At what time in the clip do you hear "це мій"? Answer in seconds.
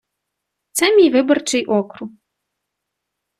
0.71-1.09